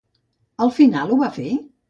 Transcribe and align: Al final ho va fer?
Al 0.65 0.73
final 0.79 1.13
ho 1.13 1.19
va 1.21 1.31
fer? 1.39 1.49